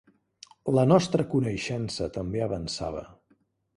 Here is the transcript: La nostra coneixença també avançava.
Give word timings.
La 0.77 0.85
nostra 0.91 1.25
coneixença 1.33 2.09
també 2.17 2.43
avançava. 2.47 3.05